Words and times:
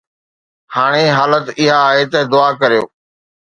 هاڻي 0.75 1.05
حالت 1.17 1.45
اها 1.59 1.77
آهي 1.89 2.03
ته 2.11 2.19
دعا 2.33 2.49
ڪريو 2.61 2.83